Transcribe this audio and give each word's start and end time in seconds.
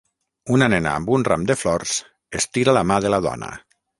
Una 0.53 0.67
nena 0.73 0.93
amb 1.01 1.11
un 1.17 1.25
ram 1.27 1.43
de 1.51 1.57
flors 1.59 1.93
estira 2.41 2.77
la 2.79 2.85
mà 2.93 3.01
de 3.07 3.15
la 3.15 3.23
dona. 3.29 3.53